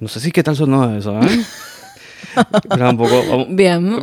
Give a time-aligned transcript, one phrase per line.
[0.00, 1.40] No sé si qué tal sonó eso, ¿eh?
[2.74, 3.22] Era un poco...
[3.28, 3.98] vamos- Bien.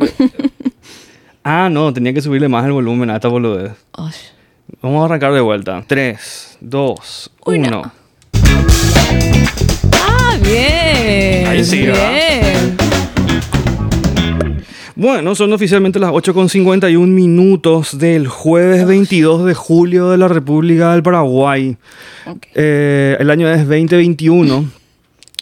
[1.44, 3.72] Ah, no, tenía que subirle más el volumen a esta boludez.
[4.82, 5.84] Vamos a arrancar de vuelta.
[5.86, 7.68] 3, 2, Uno.
[7.68, 7.92] 1.
[9.92, 11.46] Ah, bien.
[11.46, 12.10] Ahí sí, ¿verdad?
[12.12, 12.76] Bien.
[14.96, 21.02] Bueno, son oficialmente las 8.51 minutos del jueves 22 de julio de la República del
[21.02, 21.76] Paraguay.
[22.26, 22.46] Ok.
[22.54, 24.64] Eh, el año es 2021.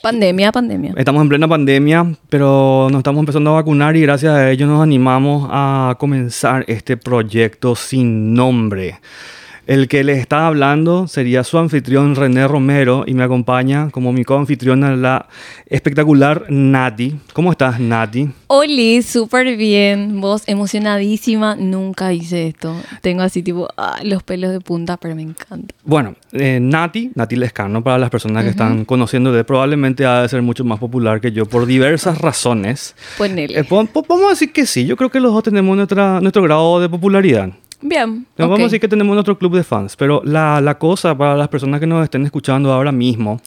[0.02, 0.95] Pandemia, pandemia.
[0.97, 4.83] Estamos en plena pandemia, pero nos estamos empezando a vacunar y gracias a ello nos
[4.83, 8.98] animamos a comenzar este proyecto sin nombre.
[9.65, 14.25] El que les está hablando sería su anfitrión René Romero y me acompaña como mi
[14.25, 15.29] coanfitriona la
[15.66, 17.15] espectacular Nati.
[17.33, 18.29] ¿Cómo estás, Nati?
[18.48, 20.20] Oli, súper bien.
[20.20, 21.55] Vos emocionadísima.
[21.55, 22.75] Nunca hice esto.
[23.03, 25.73] Tengo así tipo ah, los pelos de punta, pero me encanta.
[25.84, 30.29] Bueno, eh, Nati, Nati Lescano, para las personas que están conociendo de, probablemente ha de
[30.29, 32.97] ser mucho más popular que yo por diversas razones.
[33.17, 33.61] Ponele.
[33.61, 36.20] Eh, po- po- vamos a decir que sí, yo creo que los dos tenemos nuestra,
[36.20, 37.51] nuestro grado de popularidad.
[37.83, 38.27] Bien.
[38.38, 38.50] No, ok.
[38.50, 41.48] Vamos a decir que tenemos nuestro club de fans, pero la, la cosa para las
[41.48, 43.41] personas que nos estén escuchando ahora mismo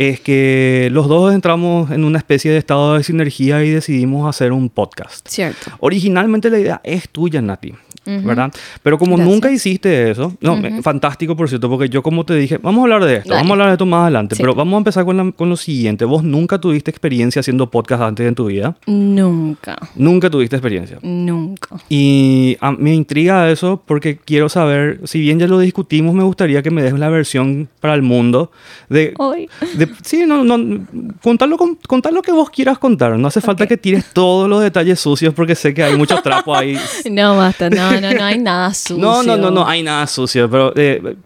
[0.00, 4.50] es que los dos entramos en una especie de estado de sinergia y decidimos hacer
[4.50, 5.28] un podcast.
[5.28, 5.72] Cierto.
[5.80, 7.74] Originalmente la idea es tuya, Nati,
[8.06, 8.50] ¿verdad?
[8.82, 9.34] Pero como Gracias.
[9.34, 13.04] nunca hiciste eso, no, fantástico por cierto, porque yo como te dije, vamos a hablar
[13.04, 13.40] de esto, Dale.
[13.42, 14.42] vamos a hablar de esto más adelante, Sí.
[14.42, 16.06] pero vamos a empezar con, la- con lo siguiente.
[16.06, 19.76] Vos nunca tuviste experiencia haciendo podcast antes en tu vida, Nunca.
[19.96, 20.98] nunca tuviste experiencia.
[21.02, 21.76] Nunca.
[21.90, 26.62] Y a- me intriga eso porque quiero saber, si bien ya lo discutimos, me gustaría
[26.62, 28.50] que me des la versión para el mundo
[28.88, 29.12] de...
[29.18, 29.48] Hoy.
[29.74, 30.86] de- sí, no, no,
[31.22, 33.16] contar lo, con- contar lo que vos quieras contar.
[33.18, 36.54] No hace falta que tires todos los detalles sucios porque sé que hay mucho trapo
[36.56, 36.78] ahí.
[37.10, 37.68] No, basta.
[37.70, 38.98] No, no, no hay nada sucio.
[38.98, 41.16] No, no, no, no hay nada sucio, pero eh,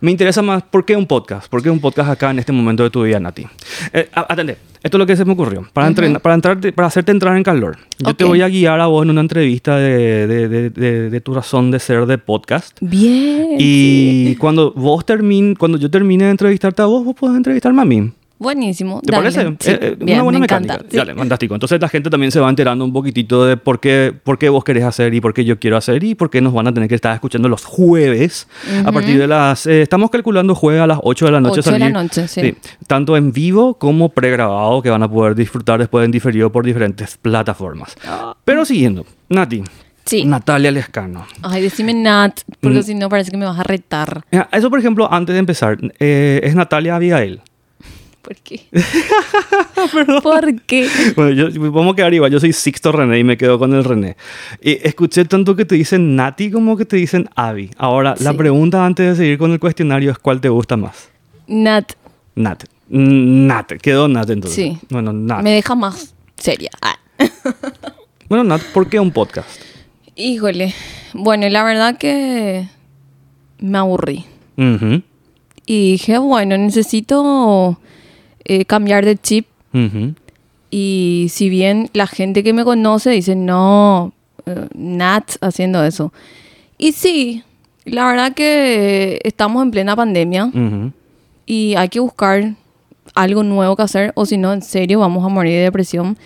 [0.00, 1.48] me interesa más, ¿por qué un podcast?
[1.48, 3.46] ¿Por qué un podcast acá en este momento de tu vida, Nati?
[3.92, 5.66] Eh, atende, esto es lo que se me ocurrió.
[5.72, 8.30] Para, entrenar- para, entrarte- para hacerte entrar en calor, yo te Ok.
[8.30, 11.70] voy a guiar a vos en una entrevista de, de- de- de- de tu razón
[11.70, 12.76] de ser de podcast.
[12.80, 13.56] Bien.
[13.58, 17.84] Y cuando vos termine, cuando yo termine de entrevistarte a vos, vos podés entrevistarme a
[17.84, 18.12] mí.
[18.42, 19.00] Buenísimo.
[19.04, 19.30] ¿Te Dale.
[19.32, 19.56] parece?
[19.60, 20.74] Sí, Eh, eh, bien, una buena me mecánica.
[20.74, 20.90] encanta.
[20.90, 20.96] Sí.
[20.96, 21.54] Dale, fantástico.
[21.54, 24.64] Entonces la gente también se va enterando un poquitito de por qué, por qué vos
[24.64, 26.88] querés hacer y por qué yo quiero hacer y por qué nos van a tener
[26.88, 28.48] que estar escuchando los jueves
[28.84, 29.66] a partir de las...
[29.66, 31.60] eh, estamos calculando jueves a las 8 de la noche.
[31.60, 32.54] Ocho de la noche, sí.
[32.86, 37.16] Tanto en vivo como pregrabado que van a poder disfrutar después en diferido por diferentes
[37.16, 37.94] plataformas.
[38.06, 38.36] Ah.
[38.44, 39.62] Pero siguiendo, Nati.
[40.04, 40.24] Sí.
[40.24, 41.24] Natalia Lescano.
[41.42, 42.82] Ay, decime Nat, porque Mm.
[42.82, 44.24] si no parece que me vas a retar.
[44.50, 47.40] Eso, por ejemplo, antes de empezar, eh, es Natalia Abigail.
[48.22, 48.60] ¿Por qué?
[50.22, 50.88] ¿Por qué?
[51.16, 52.30] Bueno, yo, vamos a quedar igual.
[52.30, 54.16] Yo soy Sixto René y me quedo con el René.
[54.60, 57.70] Y escuché tanto que te dicen Nati como que te dicen Abby.
[57.76, 61.10] Ahora, la pregunta antes de seguir con el cuestionario es ¿cuál te gusta más?
[61.48, 61.92] Nat
[62.34, 62.64] Nat.
[62.88, 63.72] Nat.
[63.80, 64.54] Quedó Nat entonces.
[64.54, 64.78] Sí.
[64.88, 65.42] Bueno, Nat.
[65.42, 66.70] me deja más seria.
[66.80, 66.98] Ah.
[68.28, 69.46] Bueno, Nat, ¿por qué un podcast?
[70.16, 70.72] Híjole.
[71.12, 72.66] Bueno, la verdad que
[73.58, 74.24] me aburrí.
[75.66, 77.78] Y dije, bueno, necesito
[78.44, 79.46] eh, cambiar de chip.
[79.74, 80.14] ujú.
[80.70, 84.12] Y si bien la gente que me conoce dice, no,
[84.46, 86.12] eh, Nat haciendo eso.
[86.78, 87.42] Y sí,
[87.84, 90.92] la verdad que estamos en plena pandemia Ujú.
[91.44, 92.54] y hay que buscar
[93.14, 96.16] algo nuevo que hacer o si no, en serio, vamos a morir de depresión.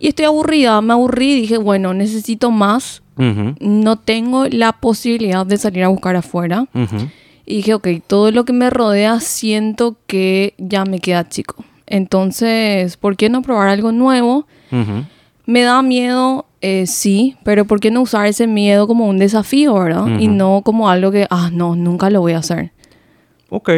[0.00, 3.00] Y estoy aburrida, me aburrí y dije, bueno, necesito más.
[3.16, 6.66] Ujú, No tengo la posibilidad de salir a buscar afuera.
[6.74, 7.08] ujú.
[7.46, 11.64] Y dije, ok, todo lo que me rodea siento que ya me queda chico.
[11.86, 14.46] Entonces, ¿por qué no probar algo nuevo?
[14.72, 15.04] Ujú.
[15.46, 19.74] Me da miedo, eh, sí, pero ¿por qué no usar ese miedo como un desafío,
[19.74, 20.06] verdad?
[20.18, 20.34] Y Ujú.
[20.36, 22.72] no como algo que, ah, no, nunca lo voy a hacer.
[23.50, 23.70] Ok,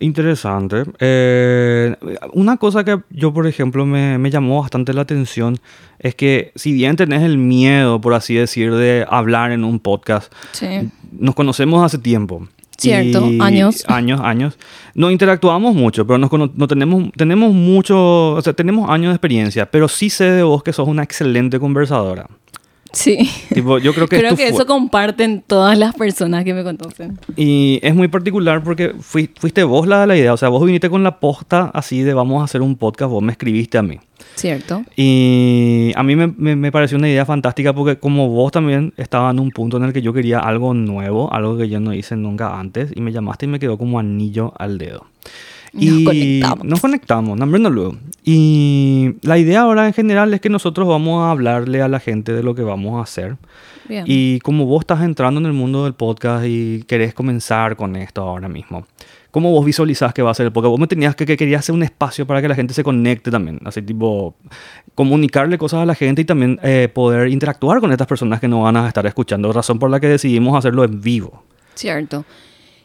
[0.00, 0.84] interesante.
[0.98, 1.94] Eh,
[2.32, 5.58] una cosa que yo, por ejemplo, me, me llamó bastante la atención
[5.98, 10.32] es que si bien tenés el miedo, por así decir, de hablar en un podcast,
[10.52, 10.66] Sí.
[11.12, 12.48] nos conocemos hace tiempo.
[12.80, 13.84] Cierto, Y- años.
[13.88, 14.58] Años, años.
[14.94, 19.70] No interactuamos mucho, pero nos no tenemos, tenemos mucho, o sea, tenemos años de experiencia,
[19.70, 22.26] pero sí sé de vos que sos una excelente conversadora.
[22.92, 23.18] Sí.
[23.54, 27.18] Tipo, yo creo que Creo que eso comparten todas las personas que me conocen.
[27.36, 30.32] Y es muy particular porque fui- fuiste vos la de la idea.
[30.32, 33.22] O sea, vos viniste con la posta así de vamos a hacer un podcast, vos
[33.22, 33.98] me escribiste a mí.
[34.34, 34.82] ¿Cierto?
[34.96, 39.30] Y a mí me, me- me pareció una idea fantástica porque como vos también estaba
[39.30, 42.16] en un punto en el que yo quería algo nuevo, algo que yo no hice
[42.16, 45.06] nunca antes, y me llamaste y me quedó como anillo al dedo.
[45.72, 46.64] Nos Y conectamos.
[46.64, 47.96] Nos conectamos, no, luego.
[48.24, 52.32] Y la idea ahora en general es que nosotros vamos a hablarle a la gente
[52.32, 53.36] de lo que vamos a hacer.
[53.88, 54.04] Bien.
[54.06, 58.22] Y como vos estás entrando en el mundo del podcast y querés comenzar con esto
[58.22, 58.86] ahora mismo,
[59.30, 60.52] ¿Cómo vos visualizás que va a ser?
[60.52, 62.82] Porque vos me tenías que, que querías hacer un espacio para que la gente se
[62.82, 63.60] conecte también.
[63.64, 64.34] Así tipo,
[64.96, 68.62] comunicarle cosas a la gente y también eh, poder interactuar con estas personas que no
[68.62, 69.52] van a estar escuchando.
[69.52, 71.44] Razón por la que decidimos hacerlo en vivo.
[71.74, 72.24] Cierto.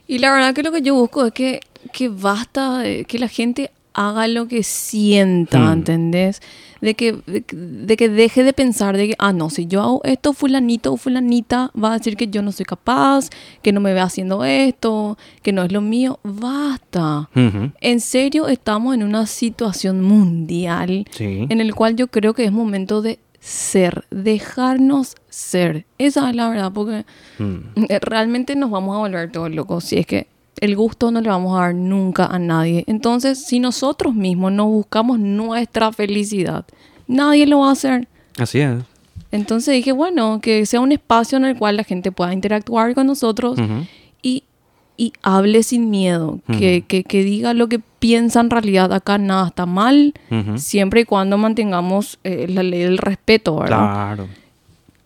[0.08, 1.60] Y la verdad que lo que yo busco es que,
[1.92, 5.74] que basta de que la gente haga lo que sienta, Hmm.
[5.74, 6.42] ¿entendés?
[6.82, 10.02] De que, de, de que deje de pensar de que, ah, no, si yo hago
[10.04, 13.30] esto, fulanito o fulanita va a decir que yo no soy capaz,
[13.62, 16.20] que no me ve haciendo esto, que no es lo mío.
[16.24, 17.30] Basta.
[17.36, 17.72] Ujú.
[17.80, 21.48] En serio, estamos en una situación mundial Sí.
[21.50, 25.86] en el cual yo creo que es momento de ser, dejarnos ser.
[25.98, 27.06] Esa es la verdad, porque
[27.40, 27.86] Mm.
[27.90, 30.28] eh, realmente nos vamos a volver todos locos si es que
[30.62, 32.86] el gusto no le vamos a dar nunca a nadie.
[32.88, 36.64] Entonces, si nosotros mismos nos buscamos nuestra felicidad,
[37.08, 38.08] nadie lo va a hacer.
[38.40, 38.76] Así es.
[39.32, 43.08] Entonces dije, bueno, que sea un espacio en el cual la gente pueda interactuar con
[43.08, 43.58] nosotros
[44.22, 44.44] y,
[44.96, 48.94] y hable sin miedo, que, que, que diga lo que piensa en realidad.
[48.94, 50.14] Acá nada está mal,
[50.56, 53.78] siempre y cuando mantengamos eh, la ley del respeto, ¿verdad?
[54.16, 54.28] Claro.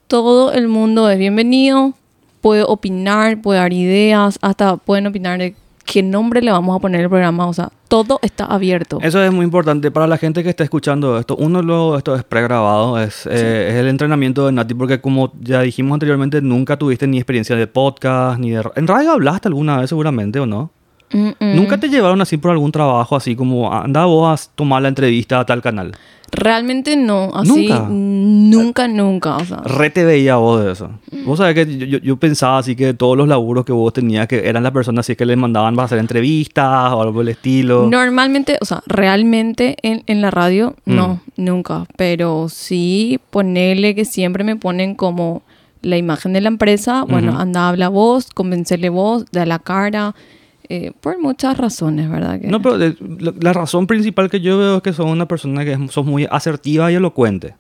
[0.10, 1.94] Todo el mundo es bienvenido,
[2.42, 5.54] puede opinar, puede dar ideas, hasta pueden opinar de
[5.86, 8.98] qué nombre le vamos a poner al programa, o sea, todo está abierto.
[9.04, 11.36] Eso es muy importante para la gente que está escuchando esto.
[11.36, 15.62] Uno, lo, esto es pregrabado, es, eh, es el entrenamiento de Nati, porque como ya
[15.62, 18.68] dijimos anteriormente, nunca tuviste ni experiencia de podcast, ni de...
[18.78, 20.72] ¿En radio hablaste alguna vez seguramente o no?
[21.12, 21.56] Mm, mm.
[21.56, 25.40] ¿Nunca te llevaron así por algún trabajo, así como, anda vos a tomar la entrevista
[25.40, 25.92] a tal canal?
[26.32, 27.88] Realmente no, así ¿Nunca?
[27.90, 30.92] nunca, nunca, o sea, Re te veía vos de eso.
[31.26, 34.48] Vos sabés que yo, yo- pensaba así que todos los laburos que vos tenías, que
[34.48, 37.88] eran las personas así que les mandaban para hacer entrevistas o algo por el estilo.
[37.90, 40.96] normalmente, o sea, realmente en, en la radio, Mm.
[40.96, 45.42] no, nunca, pero sí ponerle que siempre me ponen como
[45.82, 47.42] la imagen de la empresa, bueno, Ujú.
[47.42, 50.14] anda, habla vos, convencerle vos, da la cara,
[50.70, 52.40] eh, por muchas razones, ¿verdad?
[52.40, 55.78] Que- No, pero la, razón principal que yo veo es que sos una persona que
[55.90, 57.56] sos muy asertiva y elocuente.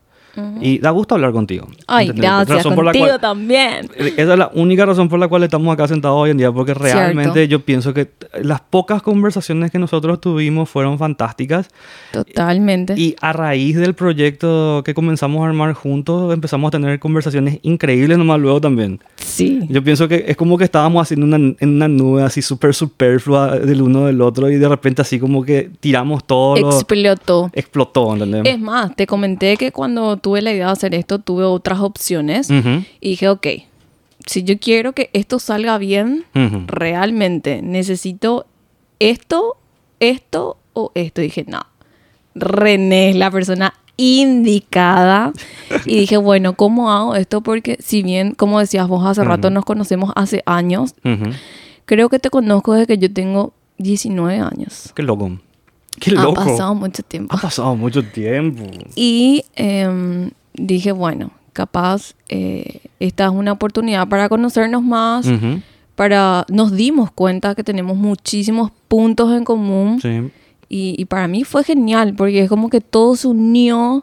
[0.61, 1.67] Y da gusto hablar contigo.
[1.87, 2.29] Ay, ¿entendés?
[2.31, 3.89] gracias, Razón por la contigo cual- también.
[3.97, 6.73] Esa es la única razón por la cual estamos acá sentados hoy en día, porque
[6.73, 7.49] realmente Cierto.
[7.51, 8.09] yo pienso que
[8.41, 11.69] las pocas conversaciones que nosotros tuvimos fueron fantásticas
[12.11, 12.93] Totalmente.
[12.97, 18.17] y a raíz del proyecto que comenzamos a armar juntos empezamos a tener conversaciones increíbles
[18.17, 18.99] nomás luego también.
[19.17, 19.59] sí.
[19.69, 23.57] Yo pienso que es como que estábamos haciendo una, en una nube así súper superflua
[23.59, 26.69] del uno del otro y de repente así como que tiramos todo lo...
[26.69, 27.49] Explotó.
[27.53, 28.41] Explotó, ¿entendés?
[28.45, 32.49] Es más, te comenté que cuando tuve la idea de hacer esto, tuve otras opciones.
[32.49, 33.47] Ujú, Y dije, ok,
[34.25, 36.63] si yo quiero que esto salga bien, ujú.
[36.67, 38.45] realmente necesito
[38.99, 39.57] esto,
[39.99, 41.21] esto o esto.
[41.21, 41.61] Y dije, no,
[42.35, 45.33] René es la persona indicada.
[45.85, 47.41] Y dije, bueno, ¿cómo hago esto?
[47.41, 50.95] Porque si bien, como decías vos hace rato, nos conocemos hace años,
[51.85, 54.91] creo que te conozco desde que yo tengo 19 años.
[54.95, 55.31] Qué loco.
[55.99, 56.35] Qué Ha loco.
[56.45, 57.35] pasado mucho tiempo.
[57.35, 58.63] Ha pasado mucho tiempo.
[58.95, 65.61] Y em, dije, bueno, capaz eh, esta es una oportunidad para conocernos más, Ujú,
[65.95, 70.29] para nos dimos cuenta que tenemos muchísimos puntos en común Sí.
[70.69, 74.01] y, y para mí fue genial porque es como que todo se unió.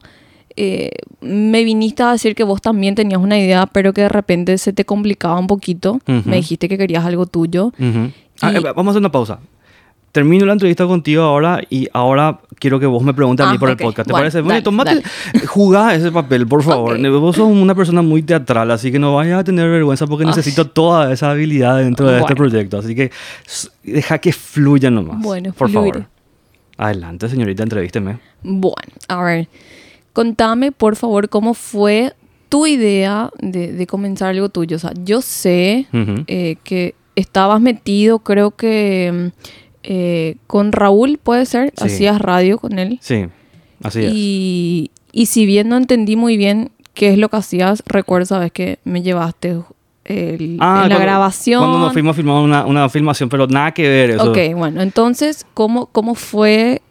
[0.59, 0.91] eh,
[1.21, 4.73] me viniste a decir que vos también tenías una idea, pero que de repente se
[4.73, 6.01] te complicaba un poquito.
[6.09, 6.23] Ujú.
[6.25, 7.73] Me dijiste que querías algo tuyo.
[7.79, 8.11] Ujú.
[8.41, 9.39] Ah, Y- eh, vamos a hacer una pausa.
[10.17, 13.61] Termino la entrevista contigo ahora y ahora quiero que vos me preguntes a mí Ah,
[13.61, 14.07] por el podcast.
[14.07, 14.41] ¿Te Bueno, parece?
[14.41, 15.03] Dale, tomate,
[15.47, 16.99] jugá ese papel, por favor.
[17.21, 20.29] Vos sos una persona muy teatral, así que no vayas a tener vergüenza porque Ay.
[20.29, 22.37] necesito toda esa habilidad dentro de este Bueno.
[22.49, 22.79] proyecto.
[22.79, 23.11] Así que
[23.83, 25.21] deja que fluya nomás.
[25.21, 26.07] Bueno, por favor.
[26.79, 28.19] Adelante, señorita, entrevísteme.
[28.43, 28.75] Bueno,
[29.09, 29.49] a ver,
[30.15, 32.15] contame por favor cómo fue
[32.49, 34.77] tu idea de, de comenzar algo tuyo.
[34.77, 35.87] O sea, yo sé
[36.27, 41.85] eh, que estabas metido, creo que mm, eh, con Raúl, puede ser, Sí.
[41.85, 42.99] hacías radio con él.
[43.01, 43.27] Sí,
[43.83, 44.13] así es.
[44.15, 48.51] Y, y si bien no entendí muy bien qué es lo que hacías, recuerdo, sabes
[48.53, 49.57] que me llevaste
[50.05, 51.61] el- Ah, en la cuando- grabación.
[51.61, 54.31] Cuando nos fuimos a filmar una, una filmación, pero nada que ver eso.
[54.31, 56.83] Ok, bueno, entonces, ¿cómo, ¿cómo fue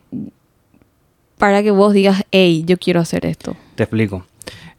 [1.37, 3.55] para que vos digas, hey, yo quiero hacer esto?
[3.75, 4.25] Te explico.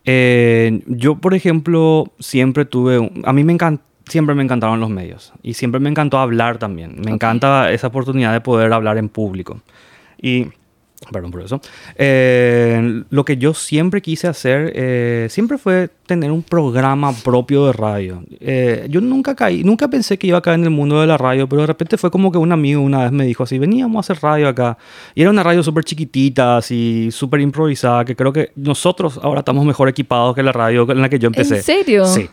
[0.04, 2.99] Eh, yo, por ejemplo, siempre tuve...
[2.99, 3.82] un- A mí me encanta...
[4.08, 6.94] Siempre me encantaron los medios y siempre me encantó hablar también.
[6.96, 7.14] Me Ok.
[7.14, 9.60] encanta esa oportunidad de poder hablar en público.
[10.22, 10.46] Y,
[11.10, 11.60] perdón por eso,
[11.96, 17.72] Eh, lo que yo siempre quise hacer, eh, siempre fue tener un programa propio de
[17.72, 18.22] radio.
[18.38, 21.18] Eh, yo nunca caí, nunca pensé que iba a caer en el mundo de la
[21.18, 23.96] radio, pero de repente fue como que un amigo una vez me dijo así, veníamos
[23.96, 24.78] a hacer radio acá.
[25.16, 29.64] Y era una radio súper chiquitita, así, súper improvisada, que creo que nosotros ahora estamos
[29.66, 31.56] mejor equipados que la radio en la que yo empecé.
[31.56, 32.04] ¿En serio?
[32.06, 32.28] Sí.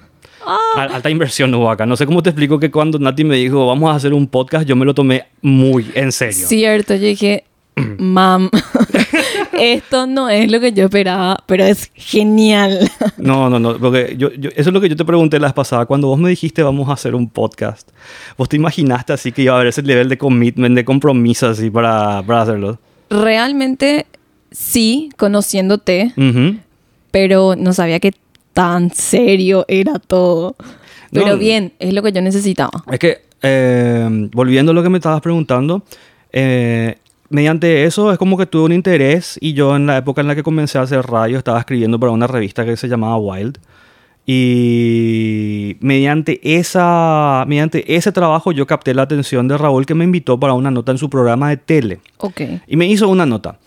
[0.75, 1.85] Al- Alta inversión hubo acá.
[1.85, 4.67] No sé cómo te explico que cuando Nati me dijo, vamos a hacer un podcast,
[4.67, 6.45] yo me lo tomé muy en serio.
[6.47, 7.43] Cierto, yo dije,
[7.97, 8.49] mam,
[9.59, 12.89] esto no es lo que yo esperaba, pero es genial.
[13.17, 15.53] No, no, no, porque yo, yo- eso es lo que yo te pregunté la vez
[15.53, 15.85] pasada.
[15.85, 17.89] Cuando vos me dijiste vamos a hacer un podcast,
[18.37, 21.69] ¿vos te imaginaste así que iba a haber ese nivel de commitment, de compromiso así
[21.69, 22.79] para, para hacerlo?
[23.09, 24.05] Realmente
[24.51, 26.13] sí, conociéndote,
[27.11, 28.13] pero no sabía que
[28.53, 30.55] tan serio era todo.
[31.11, 31.37] Pero No.
[31.37, 32.83] bien, es lo que yo necesitaba.
[32.91, 35.83] Es que, eh, volviendo a lo que me estabas preguntando,
[36.31, 36.95] eh,
[37.29, 40.35] mediante eso es como que tuve un interés y yo en la época en la
[40.35, 43.57] que comencé a hacer radio estaba escribiendo para una revista que se llamaba Wild.
[44.25, 50.39] Y mediante, esa, mediante ese trabajo yo capté la atención de Raúl que me invitó
[50.39, 51.99] para una nota en su programa de tele.
[52.17, 52.41] Ok.
[52.67, 53.59] Y me hizo una nota.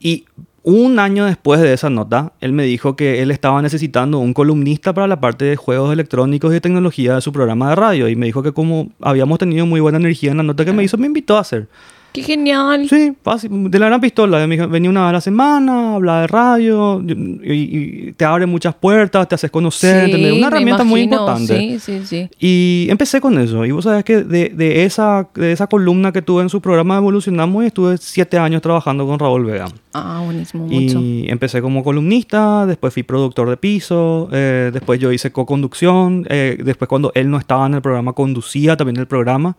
[0.00, 0.24] Y
[0.64, 4.94] un año después de esa nota, él me dijo que él estaba necesitando un columnista
[4.94, 8.08] para la parte de juegos electrónicos y de tecnología de su programa de radio.
[8.08, 10.82] Y me dijo que como habíamos tenido muy buena energía en la nota que me
[10.82, 11.68] hizo, me invitó a hacer.
[12.14, 12.88] Qué genial.
[12.88, 14.46] Sí, fácil, de la gran pistola.
[14.46, 19.26] Venía una vez a la semana, hablaba de radio, y, y te abre muchas puertas,
[19.26, 20.30] te haces conocer, Sí.
[20.30, 21.22] Una herramienta muy imagino.
[21.22, 21.58] importante.
[21.58, 22.28] Sí, sí, sí.
[22.38, 23.64] Y empecé con eso.
[23.64, 26.98] Y vos sabés que de, de esa, de esa columna que tuve en su programa
[26.98, 29.66] evolucionamos estuve siete años trabajando con Raúl Vega.
[29.92, 31.00] Ah, buenísimo, mucho.
[31.00, 36.58] Y empecé como columnista, después fui productor de piso, eh, después yo hice co-conducción, eh,
[36.64, 39.56] después cuando él no estaba en el programa conducía también el programa.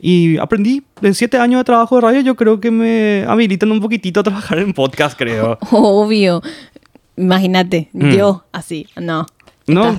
[0.00, 3.80] Y aprendí, en siete años de trabajo de radio yo creo que me habilitan un
[3.80, 5.58] poquitito a trabajar en podcast, creo.
[5.72, 6.40] Obvio.
[7.16, 8.10] Imagínate, Mm.
[8.12, 8.86] yo así.
[8.96, 9.26] No.
[9.66, 9.96] No.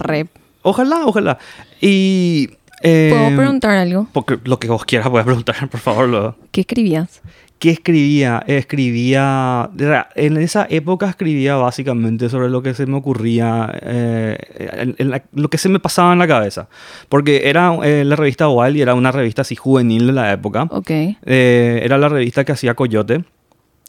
[0.62, 1.38] Ojalá, ojalá.
[1.82, 2.50] Y...
[2.82, 4.08] eh, ¿Puedo preguntar algo?
[4.14, 6.08] Porque lo que vos quieras puedes preguntar, por favor.
[6.10, 7.22] Lo, ¿Qué escribías?
[7.60, 8.42] ¿Qué escribía?
[8.48, 9.70] Escribía,
[10.16, 14.38] en esa época escribía básicamente sobre lo que se me ocurría, eh,
[14.78, 16.70] en- en la- lo que se me pasaba en la cabeza.
[17.10, 20.64] Porque era eh, la revista Wild y era una revista así juvenil de la época.
[20.72, 20.90] Ok.
[20.92, 23.24] Eh, era la revista que hacía Coyote.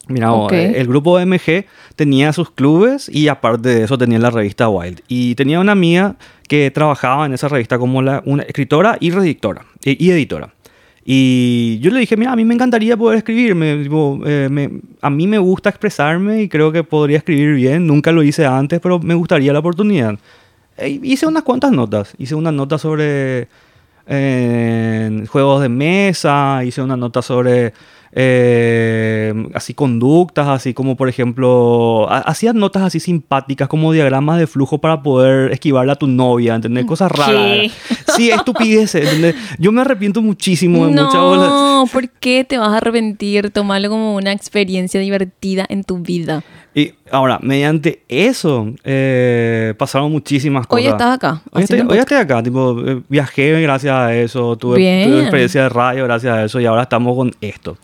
[0.07, 0.53] Mira, vos, Ok.
[0.53, 4.99] eh, el grupo MG tenía sus clubes y aparte de eso tenía la revista Wild.
[5.07, 6.15] Y tenía una amiga
[6.49, 10.53] que trabajaba en esa revista como la, una escritora y redactora eh, y editora.
[11.03, 13.55] Y yo le dije, mira, a mí me encantaría poder escribir.
[13.55, 14.69] me- tipo, eh, me-
[15.01, 17.87] a mí me gusta expresarme y creo que podría escribir bien.
[17.87, 20.17] Nunca lo hice antes, pero me gustaría la oportunidad.
[20.77, 22.13] E hice unas cuantas notas.
[22.17, 23.47] Hice una nota sobre
[24.07, 27.73] eh, juegos de mesa, hice una nota sobre
[28.13, 34.47] eh, así conductas, así como por ejemplo, ha- hacía notas así simpáticas como diagramas de
[34.47, 36.85] flujo para poder esquivarle a tu novia, ¿entendés?
[36.85, 37.71] Cosas raras.
[38.29, 39.35] Estupideces, ¿entendés?
[39.59, 41.49] Yo me arrepiento muchísimo de muchas bolas.
[41.49, 43.49] No, ¿por qué te vas a arrepentir?
[43.51, 46.43] Tomarlo como una experiencia divertida en tu vida.
[46.73, 50.85] Y ahora, mediante eso, eh, pasaron muchísimas cosas.
[50.85, 51.41] Hoy estás acá.
[51.51, 55.09] Hoy estoy, haciendo hoy estoy acá, tipo, eh, viajé gracias a eso, tuve, Bien.
[55.09, 57.77] tuve experiencia de radio gracias a eso y ahora estamos con esto.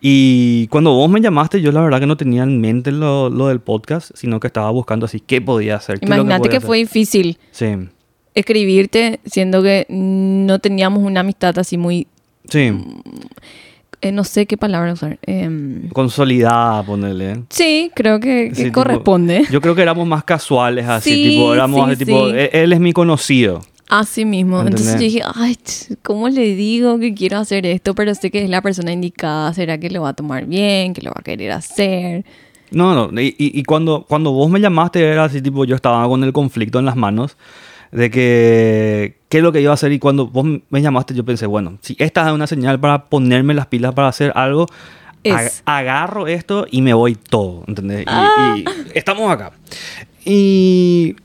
[0.00, 3.48] Y cuando vos me llamaste, yo la verdad que no tenía en mente lo, lo
[3.48, 5.98] del podcast, sino que estaba buscando así qué podía hacer.
[6.02, 6.66] Imagínate podía que, hacer.
[6.66, 7.66] fue difícil Sí,
[8.36, 12.06] escribirte siendo que no teníamos una amistad así muy...
[12.48, 12.72] sí,
[14.02, 15.18] eh, no sé qué palabra usar.
[15.22, 17.42] Em, consolidada, ponerle.
[17.48, 19.44] sí, creo que, que Sí, tipo, corresponde.
[19.50, 22.36] yo creo que éramos más casuales así, Sí, tipo, éramos sí, tipo, sí.
[22.36, 23.62] "E- él es mi conocido.
[23.88, 24.60] Así mismo.
[24.60, 25.12] Entonces yo ¿Entendés?
[25.14, 25.56] dije, ay,
[26.02, 27.94] ¿cómo le digo que quiero hacer esto?
[27.94, 29.54] Pero sé que es la persona indicada.
[29.54, 30.92] ¿Será que lo va a tomar bien?
[30.92, 32.24] ¿Que lo va a querer hacer?
[32.72, 36.06] No, no, y, y- y cuando, cuando vos me llamaste era así, tipo, yo estaba
[36.08, 37.36] con el conflicto en las manos
[37.92, 41.24] de que qué es lo que iba a hacer y cuando vos me llamaste yo
[41.24, 44.66] pensé, bueno, si esta es una señal para ponerme las pilas para hacer algo,
[45.22, 45.62] Es.
[45.66, 48.02] agarro esto y me voy todo, ¿entendés?
[48.02, 48.54] Y- Ah.
[48.56, 48.64] Y,
[48.94, 49.52] estamos acá.
[50.24, 51.16] Y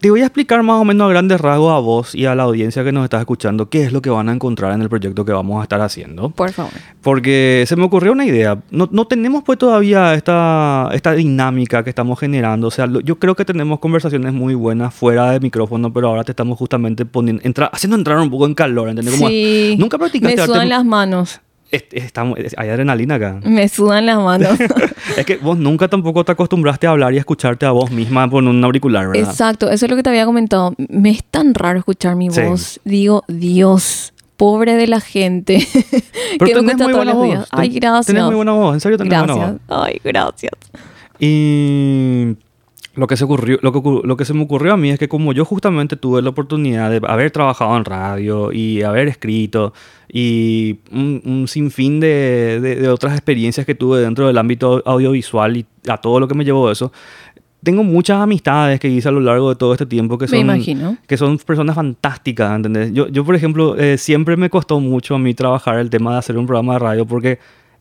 [0.00, 2.44] te voy a explicar más o menos a grandes rasgos a vos y a la
[2.44, 5.24] audiencia que nos está escuchando qué es lo que van a encontrar en el proyecto
[5.24, 6.30] que vamos a estar haciendo.
[6.30, 6.72] Por favor.
[7.02, 8.58] Porque se me ocurrió una idea.
[8.70, 12.68] No, no tenemos pues todavía esta, esta dinámica que estamos generando.
[12.68, 16.24] O sea, lo- yo creo que tenemos conversaciones muy buenas fuera de micrófono, pero ahora
[16.24, 19.14] te estamos justamente poniendo, entra- haciendo entrar un poco en calor, ¿entendés?
[19.16, 19.76] Como, Sí.
[19.78, 21.40] Nunca practicaste Me arte- sudan las manos.
[21.70, 23.40] Es- estamos, es- hay adrenalina acá.
[23.44, 24.58] Me sudan las manos.
[25.16, 28.28] es que vos nunca tampoco te acostumbraste a hablar y a escucharte a vos misma
[28.28, 29.28] por un auricular, ¿verdad?
[29.30, 30.74] Exacto, eso es lo que te había comentado.
[30.88, 32.40] Me es tan raro escuchar mi Sí.
[32.40, 32.80] voz.
[32.84, 35.58] Digo, Dios, pobre de la gente.
[36.38, 37.48] Pero que tenés muy todos buena los voz.
[37.50, 38.06] Ay, gracias.
[38.06, 39.42] Tenés muy buena voz, en serio tenés buena voz.
[39.42, 39.60] Gracias.
[39.68, 40.52] Ay, gracias.
[41.20, 42.36] Y
[42.98, 45.08] lo que, se ocurrió, lo, que, lo que se me ocurrió a mí es que
[45.08, 49.72] como yo justamente tuve la oportunidad de haber trabajado en radio y haber escrito
[50.12, 55.56] y un, un sinfín de, de- de otras experiencias que tuve dentro del ámbito audiovisual
[55.56, 56.92] y a todo lo que me llevó eso,
[57.62, 60.46] tengo muchas amistades que hice a lo largo de todo este tiempo que son,
[61.06, 62.92] que son personas fantásticas, ¿entendés?
[62.92, 66.18] Yo, yo por ejemplo, eh, siempre me costó mucho a mí trabajar el tema de
[66.18, 67.38] hacer un programa de radio porque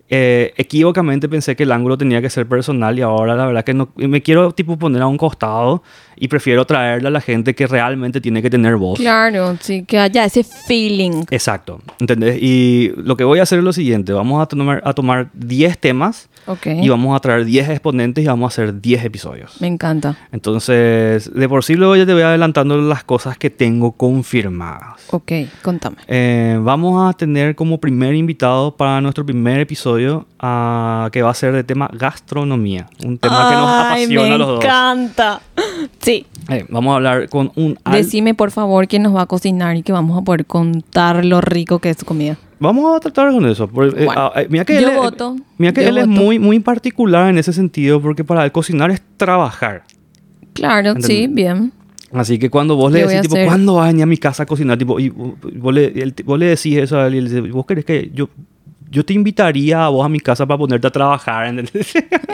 [0.10, 3.74] eh, equívocamente pensé que el ángulo tenía que ser personal y ahora la verdad que
[3.74, 5.84] no me quiero tipo poner a un costado
[6.16, 9.00] y prefiero traerle a la gente que realmente tiene que tener voz.
[9.00, 11.24] Claro, sí, que haya ese feeling.
[11.30, 12.42] Exacto, ¿entendés?
[12.42, 15.78] Y lo que voy a hacer es lo siguiente, vamos a tomar, a tomar 10
[15.78, 16.30] temas
[16.66, 19.60] Y vamos a traer 10 exponentes y vamos a hacer 10 episodios.
[19.62, 20.18] Me encanta.
[20.32, 24.96] Entonces, de por sí luego ya te voy adelantando las cosas que tengo confirmadas.
[25.12, 25.98] Ok, contame.
[26.08, 31.34] Eh, vamos a tener como primer invitado para nuestro primer episodio a, que va a
[31.34, 34.64] ser de tema gastronomía, un tema que nos apasiona me a los dos.
[34.64, 35.42] encanta.
[36.00, 39.26] Sí, Eh, vamos a hablar con un al- decime por favor quién nos va a
[39.26, 42.38] cocinar y que vamos a poder contar lo rico que es su comida.
[42.60, 43.68] Vamos a tratar con eso.
[43.68, 46.40] porque, eh, Bueno, ah, eh, mira que yo él, voto, Mira que él es muy,
[46.40, 49.84] muy particular en ese sentido porque para él cocinar es trabajar.
[50.54, 51.72] Claro, sí, bien.
[52.14, 53.46] Así que cuando vos le ¿Qué voy decís, tipo, hacer?
[53.48, 54.78] ¿cuándo vas a venir a mi casa a cocinar?
[54.78, 57.84] Tipo, y vos le, vos le decís eso a él y él dice, ¿vos querés
[57.86, 58.30] que yo,
[58.90, 61.54] yo te invitaría a vos a mi casa para ponerte a trabajar?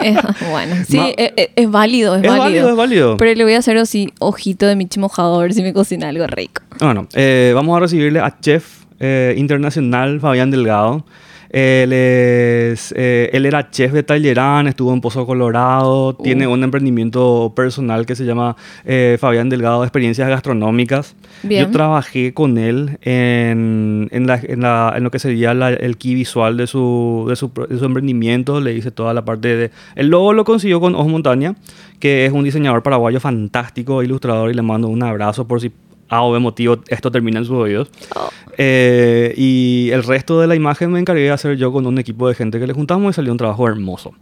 [0.02, 0.16] Eh,
[0.50, 2.44] bueno, sí, Ma- eh, eh, es, válido, es, Es válido.
[2.44, 3.16] válido, es válido.
[3.16, 6.62] Pero le voy a hacer así, ojito de Michi mojador si me cocina algo rico.
[6.78, 11.04] Bueno, eh, vamos a recibirle a chef eh, internacional Fabián Delgado.
[11.50, 17.52] Él, es, eh, él era chef de Tallerán, estuvo en Pozo Colorado, tiene un emprendimiento
[17.54, 21.14] personal que se llama eh, Fabián Delgado Experiencias Gastronómicas.
[21.44, 21.66] Bien.
[21.66, 25.96] Yo trabajé con él en, en, la- en la- en lo que sería la- el
[25.96, 28.60] key visual de su, de, su, de su emprendimiento.
[28.60, 29.70] Le hice toda la parte de...
[29.94, 31.54] El logo lo consiguió con Os Montaña,
[32.00, 35.70] que es un diseñador paraguayo fantástico, ilustrador, y le mando un abrazo por si
[36.08, 37.90] A o B motivo esto termina en sus oídos.
[38.14, 38.28] Oh.
[38.56, 42.28] Eh, y el resto de la imagen me encargué de hacer yo con un equipo
[42.28, 44.12] de gente que le juntamos y salió un trabajo hermoso.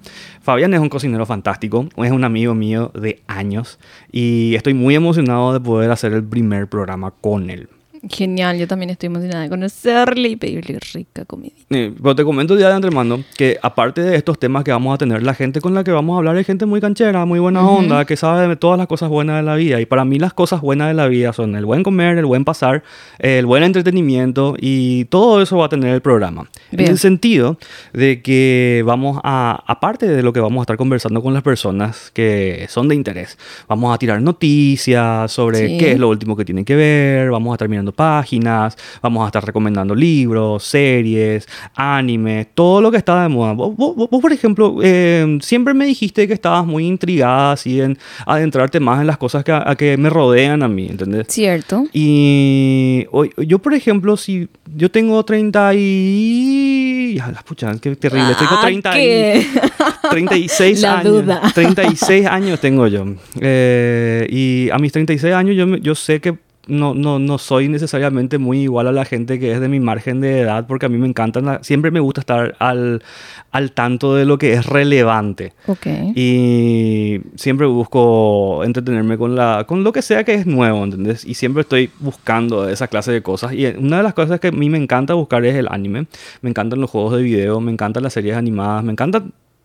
[0.41, 3.79] Fabián es un cocinero fantástico, es un amigo mío de años
[4.11, 7.69] y estoy muy emocionado de poder hacer el primer programa con él.
[8.11, 11.53] Genial, yo también estoy emocionada de conocerle y pedirle rica comida.
[11.71, 14.99] Eh, pero te comento ya de antemano que aparte de estos temas que vamos a
[14.99, 17.65] tener, la gente con la que vamos a hablar es gente muy canchera, muy buena
[17.65, 19.81] onda, que sabe de todas las cosas buenas de la vida.
[19.81, 22.45] Y para mí las cosas buenas de la vida son el buen comer, el buen
[22.45, 22.83] pasar,
[23.21, 26.51] el buen entretenimiento y todo eso va a tener el programa.
[26.73, 26.91] En Bien.
[26.91, 27.57] el sentido
[27.93, 32.11] de que vamos a, aparte de lo que vamos a estar conversando con las personas
[32.13, 35.79] que son de interés, vamos a tirar noticias sobre Sí.
[35.79, 39.27] qué es lo último que tienen que ver, vamos a estar mirando páginas, vamos a
[39.27, 43.53] estar recomendando libros, series, anime, todo lo que está de moda.
[43.53, 47.99] Vos, vos- vos, por ejemplo, eh, siempre me dijiste que estabas muy intrigada así en
[48.27, 51.27] adentrarte más en las cosas que, a que me rodean a mí, ¿entendés?
[51.29, 51.85] ¿Cierto?
[51.93, 53.07] Y
[53.47, 57.15] yo, por ejemplo, si yo tengo 30 y...
[57.17, 58.35] Ya, las puchas, qué terrible.
[58.39, 59.03] Tengo Ah, 30 y...
[59.03, 59.47] ¿qué?
[60.11, 61.13] 36 La años.
[61.25, 61.43] duda.
[61.55, 63.05] 36 años tengo yo.
[63.41, 66.35] Eh, y a mis 36 años yo, yo sé que
[66.69, 70.21] no, no, no soy necesariamente muy igual a la gente que es de mi margen
[70.21, 73.03] de edad, porque a mí me encantan, la- siempre me gusta estar al,
[73.51, 75.53] al tanto de lo que es relevante.
[75.67, 75.87] Ok.
[76.15, 81.25] Y siempre busco entretenerme con, la, con lo que sea que es nuevo, ¿entendés?
[81.25, 83.53] Y siempre estoy buscando esa clase de cosas.
[83.55, 86.07] Y una de las cosas que a mí me encanta buscar es el anime.
[86.43, 89.25] Me encantan los juegos de video, me encantan las series animadas, me encanta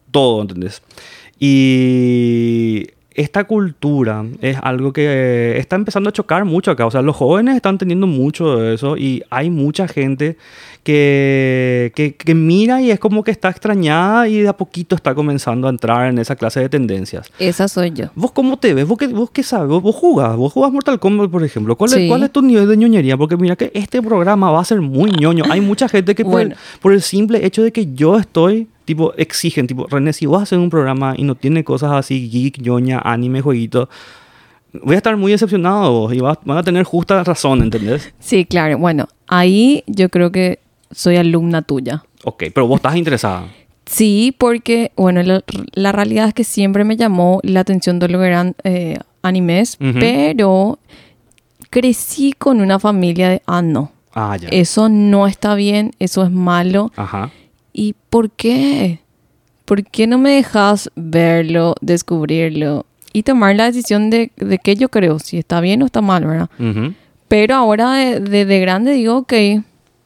[0.10, 0.82] todo, ¿entendés?
[1.40, 6.86] Y esta cultura es algo que está empezando a chocar mucho acá.
[6.86, 10.38] O sea, los jóvenes están teniendo mucho de eso y hay mucha gente
[10.84, 15.14] que, que, que mira y es como que está extrañada y de a poquito está
[15.14, 17.30] comenzando a entrar en esa clase de tendencias.
[17.40, 18.06] Esa soy yo.
[18.16, 18.88] ¿Vos cómo te ves?
[18.88, 19.68] ¿Vos qué, vos qué sabes?
[19.68, 20.36] ¿Vos, vos jugás?
[20.38, 21.76] ¿Vos jugás Mortal Kombat, por ejemplo?
[21.76, 22.04] ¿Cuál, Sí.
[22.04, 23.18] es, ¿Cuál es tu nivel de ñoñería?
[23.18, 25.44] Porque mira que este programa va a ser muy ñoño.
[25.50, 26.52] Hay mucha gente que por, Bueno.
[26.52, 30.42] el, por el simple hecho de que yo estoy, tipo, exigen, tipo, René, si vos
[30.42, 33.90] haces un programa y no tiene cosas así, geek, ñoña, anime, jueguito,
[34.82, 38.14] voy a estar muy decepcionado vos y vas- van a tener justa razón, ¿entendés?
[38.20, 38.78] Sí, claro.
[38.78, 40.60] Bueno, ahí yo creo que
[40.92, 42.04] soy alumna tuya.
[42.24, 43.46] Ok, pero vos estás interesada.
[43.86, 48.20] Sí, porque, bueno, la, la realidad es que siempre me llamó la atención todo lo
[48.20, 50.80] que eran eh, animes, pero
[51.70, 54.50] crecí con una familia de, ah, no, Ah, ya.
[54.50, 56.92] eso no está bien, eso es malo.
[56.96, 57.32] Ajá.
[57.80, 59.02] ¿Y por qué?
[59.66, 64.90] ¿Por qué no me dejas verlo, descubrirlo y tomar la decisión de, de qué yo
[64.90, 66.50] creo, si está bien o está mal, ¿verdad?
[67.28, 69.34] Pero ahora de, de- de grande digo, ok,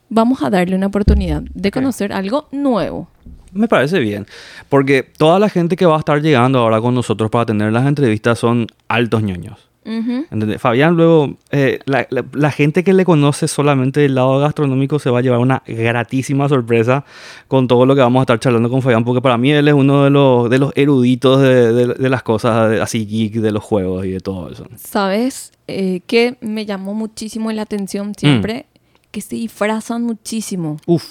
[0.10, 3.08] vamos a darle una oportunidad de conocer algo nuevo.
[3.54, 4.26] Me parece bien,
[4.68, 7.86] porque toda la gente que va a estar llegando ahora con nosotros para tener las
[7.86, 9.70] entrevistas son altos ñoños.
[9.84, 10.26] Ujú.
[10.30, 10.62] ¿Entendés?
[10.62, 15.10] Fabián luego, eh, la, la- la gente que le conoce solamente del lado gastronómico se
[15.10, 17.04] va a llevar una gratísima sorpresa
[17.48, 19.74] con todo lo que vamos a estar charlando con Fabián, porque para mí él es
[19.74, 23.64] uno de los, de los eruditos de, de- de las cosas así geek, de los
[23.64, 24.66] juegos y de todo eso.
[24.78, 28.68] ¿Sabes eh, qué me llamó muchísimo la atención siempre?
[29.10, 30.78] Que se disfrazan muchísimo.
[30.86, 31.04] Uf,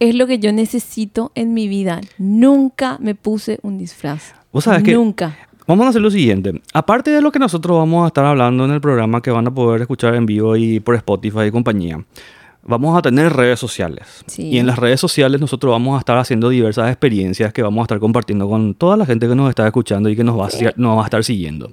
[0.00, 2.00] Es lo que yo necesito en mi vida.
[2.18, 4.34] Nunca me puse un disfraz.
[4.52, 5.36] Vos sabés que- Nunca.
[5.68, 6.60] Vamos a hacer lo siguiente.
[6.72, 9.50] Aparte de lo que nosotros vamos a estar hablando en el programa que van a
[9.54, 12.02] poder escuchar en vivo y por Spotify y compañía,
[12.62, 14.24] vamos a tener redes sociales.
[14.26, 14.48] Sí.
[14.48, 17.84] Y en las redes sociales nosotros vamos a estar haciendo diversas experiencias que vamos a
[17.84, 20.50] estar compartiendo con toda la gente que nos está escuchando y que nos va a,
[20.50, 21.70] si- nos va a estar siguiendo.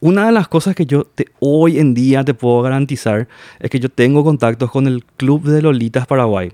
[0.00, 3.26] Una de las cosas que yo te- hoy en día te puedo garantizar
[3.58, 6.52] es que yo tengo contactos con el Club de Lolitas Paraguay.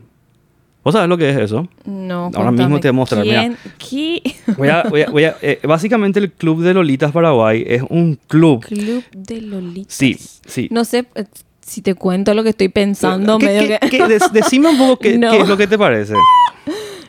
[0.83, 1.69] ¿Vos sabés lo que es eso?
[1.85, 2.31] No.
[2.35, 3.43] Ahora mismo te voy a mostrar, mira.
[3.43, 4.23] ¿Quién?
[4.25, 4.35] ¿Qué?
[4.57, 8.19] Voy a- voy a- voy a- eh, básicamente el Club de Lolitas Paraguay es un
[8.27, 9.93] club Club de Lolitas.
[9.95, 10.17] Sí,
[10.47, 10.69] sí.
[10.71, 11.25] No sé eh,
[11.61, 13.37] si te cuento lo que estoy pensando.
[13.39, 15.31] ¿Qué- medio qué- que- qué- decime un poco qué, No.
[15.31, 16.15] qué es lo que te parece.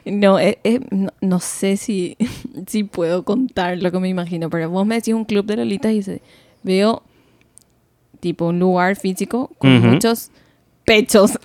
[0.04, 0.58] No, eh,
[0.90, 2.18] no, no sé si,
[2.68, 5.94] si puedo contar lo que me imagino, pero vos me decís un club de lolitas
[5.94, 6.02] y
[6.64, 7.04] veo
[8.20, 10.30] tipo un lugar físico con muchos
[10.86, 11.40] pechos.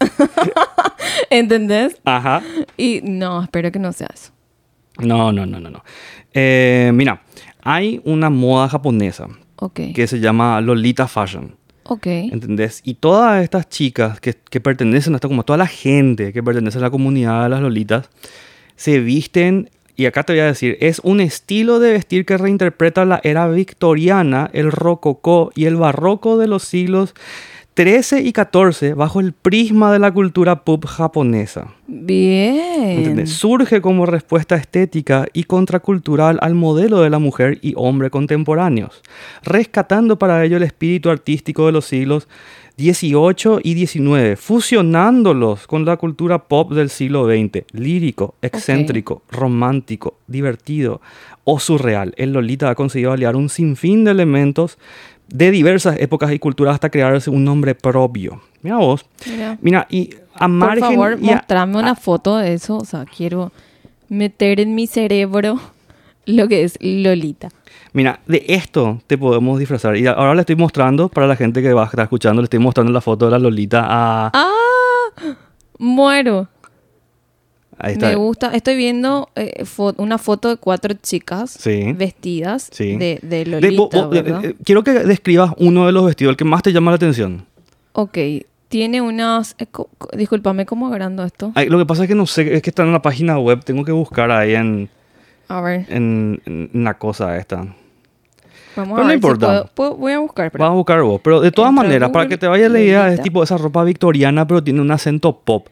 [1.31, 2.01] ¿Entendés?
[2.05, 2.43] Ajá.
[2.77, 4.33] Y no, espero que no sea eso.
[4.99, 5.85] No, no, no, no, no.
[6.33, 7.23] Eh, mira,
[7.63, 9.29] hay una moda japonesa
[9.95, 11.57] que se llama Lolita Fashion.
[11.85, 12.07] Ok.
[12.07, 12.81] ¿Entendés?
[12.85, 16.79] Y todas estas chicas que, que pertenecen a esto, como toda la gente que pertenece
[16.79, 18.11] a la comunidad de las Lolitas,
[18.75, 23.05] se visten, y acá te voy a decir, es un estilo de vestir que reinterpreta
[23.05, 27.15] la era victoriana, el rococó y el barroco de los siglos
[27.77, 31.75] 13 y 14 bajo el prisma de la cultura pop japonesa.
[31.87, 33.01] Bien.
[33.01, 33.31] ¿Entendés?
[33.33, 39.03] Surge como respuesta estética y contracultural al modelo de la mujer y hombre contemporáneos,
[39.43, 42.29] rescatando para ello el espíritu artístico de los siglos
[42.79, 51.03] XVIII y XIX, fusionándolos con la cultura pop del siglo XX, lírico, excéntrico, romántico, divertido
[51.45, 52.15] o surreal.
[52.17, 54.79] El Lolita ha conseguido aliar un sinfín de elementos
[55.29, 58.41] de diversas épocas y culturas hasta crearse un nombre propio.
[58.63, 59.05] Mira vos.
[59.29, 59.59] Mira.
[59.61, 60.81] Mira, y a Por margen...
[60.85, 62.77] favor, y a- mostrame una foto de eso.
[62.79, 63.53] O sea, quiero
[64.09, 65.61] meter en mi cerebro
[66.27, 67.49] lo que es Lolita.
[67.93, 69.97] Mira, de esto te podemos disfrazar.
[69.97, 72.59] Y ahora le estoy mostrando, para la gente que va a estar escuchando, le estoy
[72.59, 74.31] mostrando la foto de la Lolita a...
[74.35, 74.51] ¡Ah!
[75.79, 76.49] Muero.
[77.79, 78.09] Ahí está.
[78.09, 78.55] Me gusta.
[78.55, 81.93] Estoy viendo eh, fo- una foto de cuatro chicas Sí.
[81.93, 82.97] vestidas Sí.
[82.97, 84.45] de, de De- Lolita, vos- ¿verdad?
[84.45, 86.97] eh, eh, quiero que describas uno de los vestidos, el que más te llama la
[86.97, 87.45] atención.
[87.93, 88.19] ok.
[88.69, 89.55] Tiene unas...
[89.59, 91.53] eh, co- discúlpame, ¿cómo agrando esto?
[91.55, 93.63] Ay, lo que pasa es que no sé, es que está en la página web,
[93.65, 94.89] tengo que buscar ahí en,
[95.49, 97.59] A ver, en, en la cosa esta.
[97.59, 97.77] vamos
[98.75, 99.47] pero a no ver importa.
[99.47, 100.47] si puedo, puedo- Voy a buscar.
[100.47, 100.65] espera.
[100.65, 101.21] Vas a buscar vos.
[101.23, 104.47] Pero de todas maneras, para que te vayas la idea, es tipo esa ropa victoriana,
[104.49, 105.69] pero tiene un acento pop.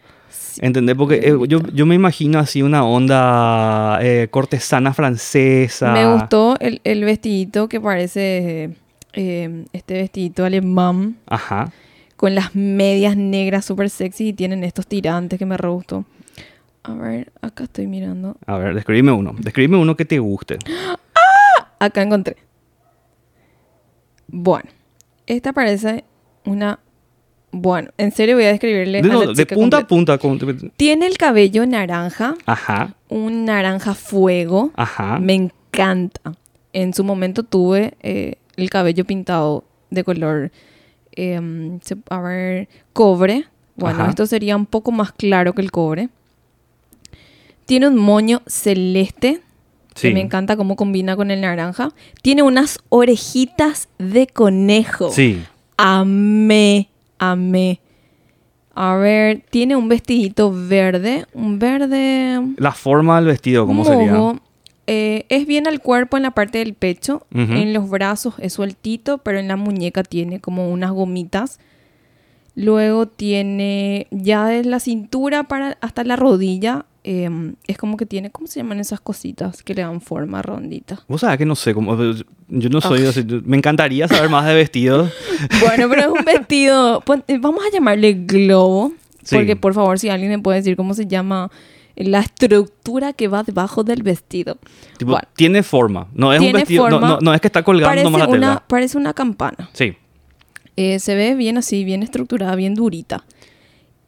[0.60, 0.96] ¿Entendés?
[0.96, 5.92] Porque eh, yo, yo me imagino así una onda eh, cortesana francesa.
[5.92, 8.76] Me gustó el, el vestidito que parece...
[9.14, 11.72] eh, este vestidito alemán Ajá.
[12.16, 16.04] con las medias negras súper sexy y tienen estos tirantes que me re gustó.
[16.82, 18.36] A ver, acá estoy mirando.
[18.46, 19.34] A ver, describime uno.
[19.38, 20.58] Describime uno que te guste.
[21.78, 22.36] Acá encontré.
[24.26, 24.68] Bueno,
[25.26, 26.04] esta parece
[26.44, 26.78] una...
[27.56, 30.18] Bueno, en serio voy a describirle De, a no, de punta a punta.
[30.18, 30.38] como-
[30.76, 32.94] Tiene el cabello naranja, Ajá.
[33.08, 34.72] un naranja fuego.
[34.74, 35.18] Ajá.
[35.20, 36.34] Me encanta.
[36.72, 40.50] En su momento tuve eh, el cabello pintado de color,
[41.12, 41.78] em,
[42.10, 43.44] a ver, cobre.
[43.76, 44.10] Bueno, Ajá.
[44.10, 46.08] esto sería un poco más claro que el cobre.
[47.66, 49.40] Tiene un moño celeste,
[49.94, 50.08] Sí.
[50.08, 51.90] que me encanta cómo combina con el naranja.
[52.20, 55.10] Tiene unas orejitas de conejo.
[55.12, 55.40] Sí.
[55.76, 56.88] Amé,
[57.32, 57.80] amé.
[58.74, 64.34] A ver, tiene un vestidito verde, un verde La forma del vestido, ¿cómo sería?
[64.86, 67.26] Eh, es bien al cuerpo en la parte del pecho.
[67.32, 71.60] En los brazos es sueltito, pero en la muñeca tiene como unas gomitas.
[72.56, 76.86] Luego tiene ya de la cintura para hasta la rodilla.
[77.04, 77.28] Eh,
[77.66, 81.00] es como que tiene, ¿cómo se llaman esas cositas que le dan forma rondita?
[81.06, 81.96] Vos sabés que no sé cómo.
[82.48, 83.24] Yo no soy así.
[83.44, 85.10] Me encantaría saber más de vestidos.
[85.60, 87.00] Bueno, pero es un vestido.
[87.02, 88.92] pon- eh, Vamos a llamarle globo.
[89.22, 89.36] Sí.
[89.36, 91.50] Porque por favor, si alguien me puede decir cómo se llama
[91.96, 94.58] la estructura que va debajo del vestido.
[94.98, 95.28] Tipo, Bueno.
[95.36, 96.08] tiene forma.
[96.14, 96.88] No es un vestido.
[96.88, 97.08] no- forma.
[97.08, 98.36] No, no es que está colgando nomás la tela.
[98.50, 99.70] una, parece una campana.
[99.72, 99.94] Sí.
[100.76, 103.24] Eh, se ve bien así, bien estructurada, bien durita.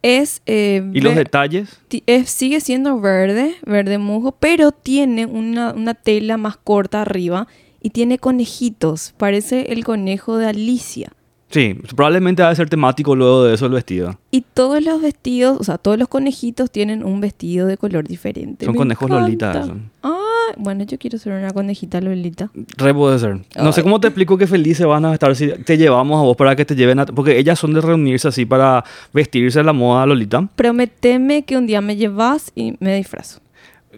[0.01, 1.79] Es, eh, ¿Y los detalles?
[2.05, 7.47] es- sigue siendo verde, verde musgo, pero tiene una, una tela más corta arriba
[7.81, 9.13] y tiene conejitos.
[9.17, 11.11] Parece el conejo de Alicia.
[11.49, 14.19] Sí, probablemente va a ser temático luego de eso el vestido.
[14.31, 18.65] Y todos los vestidos, o sea, todos los conejitos tienen un vestido de color diferente.
[18.65, 19.21] Son Me conejos encanta.
[19.53, 19.59] Lolita.
[19.61, 19.77] eso.
[20.03, 20.16] Ah,
[20.57, 22.49] bueno, yo quiero ser una conejita Lolita.
[22.77, 23.39] Re puede ser.
[23.55, 26.35] No sé cómo te explico que felices van a estar si te llevamos a vos
[26.35, 27.05] para que te lleven a...
[27.05, 30.47] Porque ellas son de reunirse así para vestirse a la moda Lolita.
[30.55, 33.39] Prometeme que un día me llevas y me disfrazo.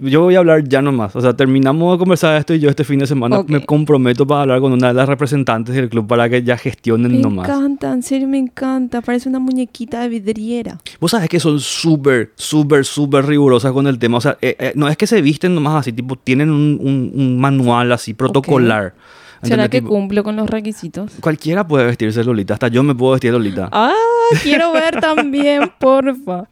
[0.02, 1.16] Yo voy a hablar ya nomás.
[1.16, 4.42] O sea, terminamos de conversar esto y yo este fin de semana me comprometo para
[4.42, 7.48] hablar con una de las representantes del club para que ya gestionen Me nomás.
[7.50, 9.02] encanta, en serio me encanta.
[9.02, 10.78] Parece una muñequita de vidriera.
[11.00, 14.18] Vos sabés que son súper, súper, súper rigurosas con el tema.
[14.18, 17.12] O sea, eh, eh, no es que se visten nomás así, tipo, tienen un, un-
[17.14, 18.94] un manual así protocolar.
[19.42, 21.14] ¿Será que Tipo, cumplo con los requisitos?
[21.22, 23.70] Cualquiera puede vestirse Lolita, hasta yo me puedo vestir Lolita.
[23.72, 23.94] Ah,
[24.44, 26.44] quiero ver también, porfa.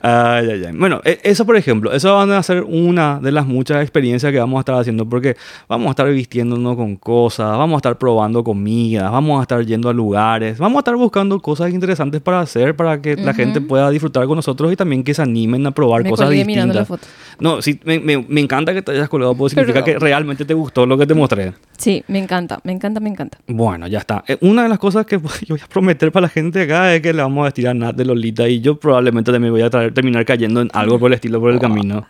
[0.00, 0.72] Ay, ay, ay.
[0.76, 4.38] Bueno, e- eso por ejemplo, eso van a ser una de las muchas experiencias que
[4.38, 5.36] vamos a estar haciendo porque
[5.68, 9.88] vamos a estar vistiéndonos con cosas, vamos a estar probando comidas, vamos a estar yendo
[9.88, 13.90] a lugares, vamos a estar buscando cosas interesantes para hacer para que la gente pueda
[13.90, 16.88] disfrutar con nosotros y también que se animen a probar Me cosas la distintas.
[16.88, 17.06] foto.
[17.38, 20.54] No, sí, me, me- me encanta que te hayas colgado porque significa que realmente te
[20.54, 21.52] gustó lo que te mostré.
[21.78, 23.38] Sí, me encanta, me encanta, me encanta.
[23.46, 24.22] Bueno, ya está.
[24.28, 27.00] Eh, Una de las cosas que yo voy a prometer para la gente acá es
[27.02, 29.70] que le vamos a vestir a Nat de Lolita y yo probablemente también voy a
[29.70, 32.06] terminar cayendo en algo por el estilo por el camino.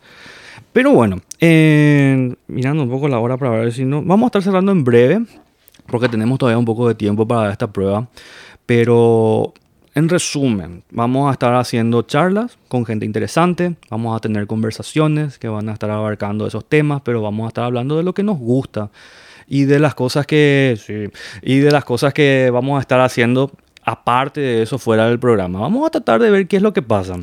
[0.73, 4.03] Pero bueno, eh, mirando un poco la hora para ver si no...
[4.03, 5.23] Vamos a estar cerrando en breve
[5.87, 8.09] porque tenemos todavía un poco de tiempo para esta prueba.
[8.65, 9.53] Pero
[9.95, 15.49] en resumen, vamos a estar haciendo charlas con gente interesante, vamos a tener conversaciones que
[15.49, 18.39] van a estar abarcando esos temas, pero vamos a estar hablando de lo que nos
[18.39, 18.91] gusta
[19.47, 21.11] y de las cosas que sí,
[21.43, 25.61] y de las cosas que vamos a estar haciendo aparte de eso fuera del programa.
[25.61, 27.17] Vamos a tratar de ver qué es lo que pasa.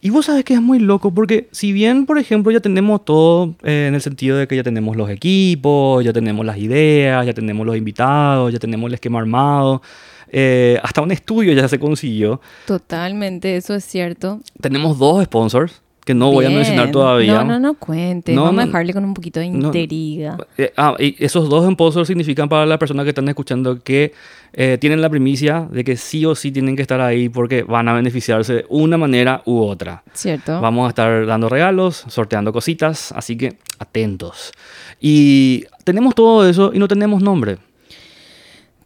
[0.00, 3.54] Y vos sabes que es muy loco porque si bien, por ejemplo, ya tenemos todo
[3.62, 7.34] eh, en el sentido de que ya tenemos los equipos, ya tenemos las ideas, ya
[7.34, 9.82] tenemos los invitados, ya tenemos el esquema armado,
[10.30, 12.40] eh, hasta un estudio ya se consiguió.
[12.66, 14.40] Totalmente, eso es cierto.
[14.60, 17.34] Tenemos dos sponsors que no voy a mencionar todavía.
[17.34, 18.32] No, no, no cuente.
[18.32, 18.62] No, Vamos no.
[18.62, 19.66] a dejarle con un poquito de No.
[19.66, 20.38] intriga.
[20.56, 24.14] Eh, ah, y esos dos sponsors significan para las personas que están escuchando que
[24.54, 27.88] eh, tienen la primicia de que sí o sí tienen que estar ahí porque van
[27.88, 30.02] a beneficiarse de una manera u otra.
[30.14, 30.58] ¿Cierto?
[30.62, 34.52] Vamos a estar dando regalos, sorteando cositas, así que atentos.
[34.98, 37.58] Y tenemos todo eso y no tenemos nombre.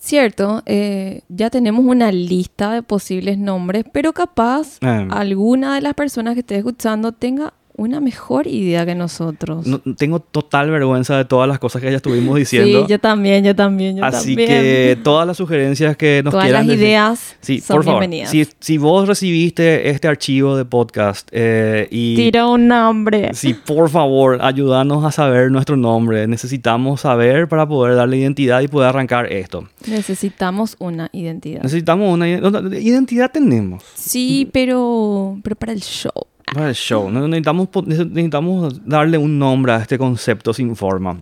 [0.05, 5.07] Cierto, eh, ya tenemos una lista de posibles nombres, pero capaz Eh.
[5.13, 9.67] alguna de las personas que esté escuchando tenga una mejor idea que nosotros.
[9.67, 12.83] No- tengo total vergüenza de todas las cosas que ya estuvimos diciendo.
[12.83, 14.49] Sí, yo también, yo también, yo Así también.
[14.49, 18.01] que todas las sugerencias que nos Todas quieran las decir- ideas Sí, son por favor.
[18.01, 18.31] bienvenidas.
[18.31, 23.31] Si, si vos recibiste este archivo de podcast eh, y Tira un nombre.
[23.35, 26.27] Sí, por favor, ayúdanos a saber nuestro nombre.
[26.27, 29.69] Necesitamos saber para poder darle identidad y poder arrancar esto.
[29.87, 31.63] Necesitamos una identidad.
[31.63, 36.13] Necesitamos una ide- identidad tenemos Sí, pero, pero para el show.
[36.53, 37.11] Para el show.
[37.11, 41.21] Necesitamos, necesitamos darle un nombre a este concepto sin forma.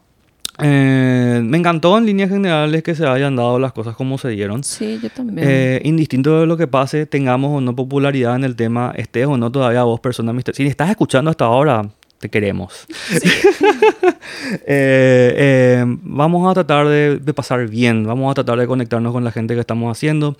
[0.62, 4.62] Eh, me encantó en líneas generales que se hayan dado las cosas como se dieron.
[4.62, 5.48] Sí, yo también.
[5.48, 9.36] Eh, indistinto de lo que pase, tengamos o no popularidad en el tema, estés o
[9.38, 10.62] no todavía vos, persona misteriosa.
[10.62, 11.88] Si estás escuchando hasta ahora,
[12.20, 12.86] te queremos.
[14.66, 19.24] Eh, eh, vamos a tratar de, de pasar bien, vamos a tratar de conectarnos con
[19.24, 20.36] la gente que estamos haciendo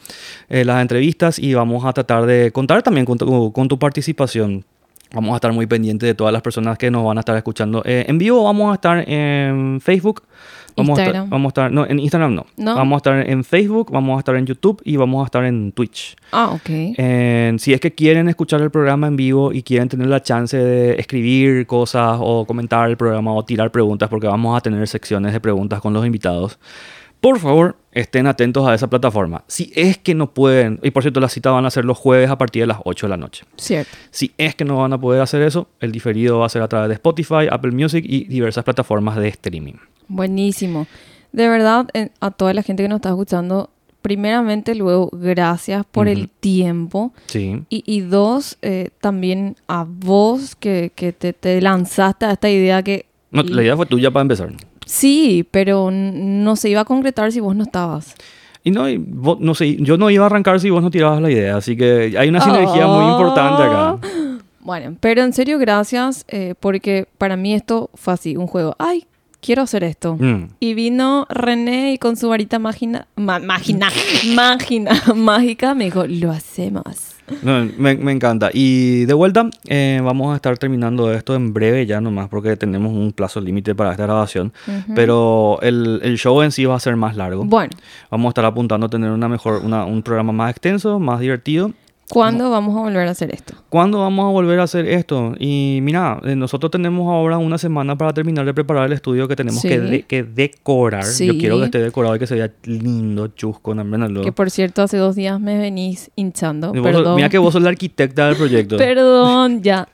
[0.49, 4.65] eh, las entrevistas y vamos a tratar de contar también con tu, con tu participación.
[5.13, 7.83] Vamos a estar muy pendientes de todas las personas que nos van a estar escuchando.
[7.85, 10.23] Eh, en vivo vamos a estar en Facebook.
[10.77, 11.31] Vamos A estar, Instagram.
[11.31, 12.47] vamos a estar, no, en Instagram no.
[12.57, 12.77] ¿No?
[12.77, 15.73] Vamos a estar en Facebook, vamos a estar en YouTube y vamos a estar en
[15.73, 16.17] Twitch.
[16.31, 16.71] ah, ok.
[17.59, 20.95] Si es que quieren escuchar el programa en vivo y quieren tener la chance de
[21.01, 25.41] escribir cosas o comentar el programa o tirar preguntas, porque vamos a tener secciones de
[25.41, 26.59] preguntas con los invitados,
[27.21, 29.45] por favor estén atentos a esa plataforma.
[29.47, 32.31] Si es que no pueden, y por cierto las citas van a ser los jueves
[32.31, 33.45] a partir de las 8 de la noche.
[33.57, 33.91] Cierto.
[34.11, 36.69] Si es que no van a poder hacer eso, el diferido va a ser a
[36.69, 39.75] través de Spotify, Apple Music y diversas plataformas de streaming.
[40.09, 40.87] Buenísimo.
[41.33, 41.89] De verdad,
[42.21, 43.71] a toda la gente que nos está escuchando,
[44.03, 47.13] primeramente, luego, gracias por el tiempo.
[47.27, 47.63] Sí.
[47.69, 52.83] Y, y dos, eh, también a vos que, que te, te lanzaste a esta idea
[52.83, 53.07] que...
[53.31, 54.53] No, la idea fue tuya para empezar.
[54.91, 58.15] Sí, pero no se iba a concretar si vos no estabas.
[58.65, 61.23] Y no, y vos- no sé, yo no iba a arrancar si vos no tirabas
[61.23, 63.11] la idea, así que hay una sinergia muy Ah.
[63.13, 63.99] importante acá.
[64.63, 68.75] Bueno, pero en serio, gracias, eh, porque para mí esto fue así, un juego.
[68.79, 69.05] Ay,
[69.41, 70.17] quiero hacer esto.
[70.17, 70.49] Mm.
[70.61, 73.89] Y vino René y con su varita mágina, ma- mágina,
[74.35, 76.85] mágina, mágica me dijo, lo hacemos.
[77.43, 78.51] No, me, me encanta.
[78.53, 82.93] Y de vuelta, eh, vamos a estar terminando esto en breve ya nomás porque tenemos
[82.93, 84.53] un plazo límite para esta grabación.
[84.97, 87.45] Pero el, el show en sí va a ser más largo.
[87.45, 87.71] Bueno,
[88.11, 91.71] Vamos a estar apuntando a tener una mejor, una- un programa más extenso, más divertido.
[92.11, 93.55] ¿Cuándo vamos a volver a hacer esto?
[93.69, 95.35] ¿Cuándo vamos a volver a hacer esto?
[95.39, 99.37] Y mira, eh, nosotros tenemos ahora una semana para terminar de preparar el estudio que
[99.37, 99.69] tenemos Sí.
[99.69, 101.05] que, de- que decorar.
[101.19, 103.81] Yo quiero que esté decorado y que se vea lindo, chusco, no.
[104.23, 106.73] Que por cierto, hace dos días me venís hinchando.
[106.75, 107.17] Sos- Perdón.
[107.17, 108.77] Mira que vos sos la arquitecta del proyecto.
[108.77, 109.89] Perdón, ya.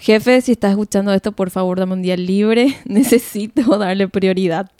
[0.00, 2.76] Jefe, si estás escuchando esto, por favor, dame un día libre.
[2.84, 4.70] Necesito darle prioridad.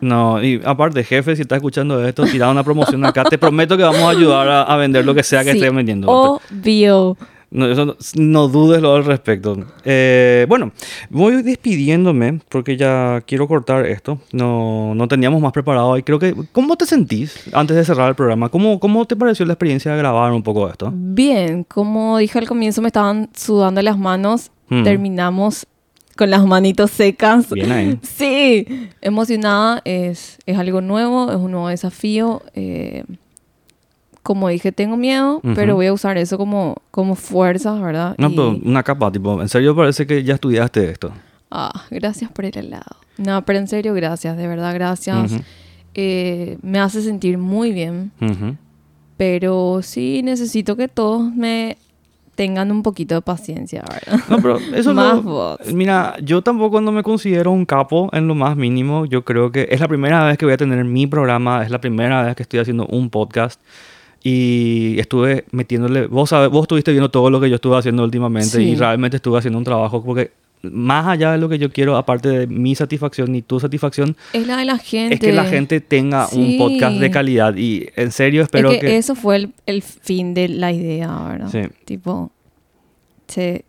[0.00, 3.24] No, y aparte, jefe, si estás escuchando esto, tira una promoción acá.
[3.24, 5.74] Te prometo que vamos a ayudar a, a vender lo que sea que Sí, estés
[5.74, 6.08] vendiendo.
[6.10, 7.16] Obvio.
[7.52, 9.56] No, eso no, no dudes lo al respecto.
[9.84, 10.72] Eh, bueno,
[11.10, 14.18] voy despidiéndome porque ya quiero cortar esto.
[14.32, 16.34] No, no teníamos más preparado y creo que...
[16.52, 18.48] ¿Cómo te sentís antes de cerrar el programa?
[18.48, 20.90] ¿Cómo, cómo te pareció la experiencia de grabar un poco esto?
[20.94, 24.50] Bien, como dije al comienzo, me estaban sudando las manos.
[24.80, 24.84] Mm.
[24.84, 25.66] Terminamos
[26.16, 27.50] con las manitos secas.
[27.50, 27.98] Bien ahí.
[28.02, 28.66] Sí,
[29.00, 29.80] emocionada.
[29.84, 32.42] Es, es algo nuevo, es un nuevo desafío.
[32.54, 33.04] eh,
[34.22, 38.14] como dije, tengo miedo, pero voy a usar eso como, como fuerza, ¿verdad?
[38.18, 41.10] No, Y- pero una capa, tipo, en serio parece que ya estudiaste esto.
[41.50, 42.96] Ah, gracias por el helado.
[43.18, 45.32] No, pero en serio, gracias, de verdad, gracias.
[45.94, 48.12] Eh, me hace sentir muy bien,
[49.16, 51.76] pero sí necesito que todos me
[52.34, 54.20] tengan un poquito de paciencia, ¿verdad?
[54.28, 55.58] No, pero eso Más no...
[55.72, 59.04] Mira, yo tampoco no me considero un capo en lo más mínimo.
[59.06, 61.80] Yo creo que es la primera vez que voy a tener mi programa, es la
[61.80, 63.60] primera vez que estoy haciendo un podcast.
[64.24, 68.56] Y estuve metiéndole, vos sabes, vos estuviste viendo todo lo que yo estuve haciendo últimamente
[68.58, 68.62] Sí.
[68.70, 70.30] y realmente estuve haciendo un trabajo porque
[70.62, 74.46] más allá de lo que yo quiero, aparte de mi satisfacción y tu satisfacción, Es
[74.46, 75.14] la de la gente.
[75.14, 76.58] es que la gente tenga un Sí.
[76.58, 78.96] podcast de calidad y en serio Es espero que, que...
[78.96, 81.48] eso fue el, el fin de la idea, ¿verdad?
[81.50, 81.60] Sí.
[81.84, 82.30] Tipo,
[83.28, 83.64] se-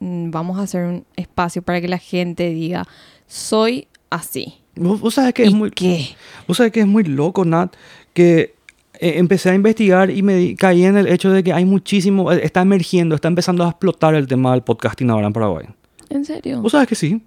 [0.00, 2.84] mm, vamos a hacer un espacio para que la gente diga,
[3.26, 4.54] soy así.
[4.76, 5.70] Vos, vos sabes que es ¿Y muy...
[5.70, 6.08] qué?
[6.46, 7.74] Vos sabés que es muy loco, Nat,
[8.12, 8.54] que
[9.00, 12.40] eh, empecé a investigar y me caí en el hecho de que hay muchísimo, eh,
[12.42, 15.66] está emergiendo, está empezando a explotar el tema del podcasting ahora en Paraguay.
[16.10, 16.60] ¿En serio?
[16.62, 17.22] ¿Vos sabés que sí?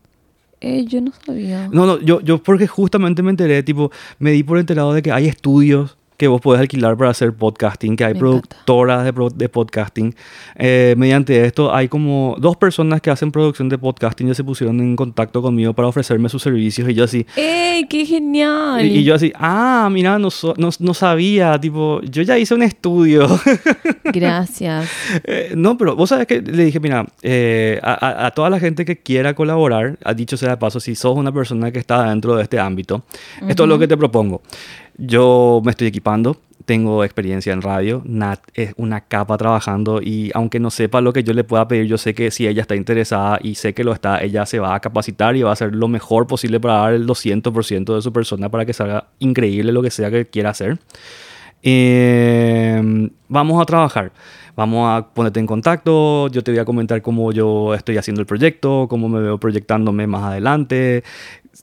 [0.61, 1.69] Eh, yo no sabía.
[1.71, 5.11] No, no, yo, yo porque justamente me enteré, tipo, me di por enterado de que
[5.11, 9.29] hay estudios que vos podés alquilar para hacer podcasting, que hay Me productoras de, pro-
[9.29, 10.13] de podcasting.
[10.57, 14.81] Eh, mediante esto hay como dos personas que hacen producción de podcasting ya se pusieron
[14.81, 18.85] en contacto conmigo para ofrecerme sus servicios y yo así, ¡Ey, qué genial!
[18.85, 22.53] Y, y yo así, ah, mira, no, so- no, no sabía, tipo, yo ya hice
[22.53, 23.25] un estudio.
[24.03, 24.89] Gracias.
[25.23, 28.83] Eh, no, pero vos sabes que le dije, mira, eh, a, a- toda la gente
[28.83, 32.35] que quiera colaborar, ha dicho sea de paso, si sos una persona que está dentro
[32.35, 33.03] de este ámbito,
[33.47, 34.41] esto es lo que te propongo.
[35.01, 36.35] Yo me estoy equipando,
[36.65, 41.23] tengo experiencia en radio, Nat es una capa trabajando y aunque no sepa lo que
[41.23, 43.93] yo le pueda pedir, yo sé que si ella está interesada y sé que lo
[43.93, 46.93] está, ella se va a capacitar y va a hacer lo mejor posible para dar
[46.93, 50.77] el 200% de su persona para que salga increíble lo que sea que quiera hacer.
[51.63, 54.11] Eh, vamos a trabajar.
[54.59, 56.27] Vamos a ponerte en contacto.
[56.27, 60.05] Yo te voy a comentar cómo yo estoy haciendo el proyecto, cómo me veo proyectándome
[60.05, 61.05] más adelante.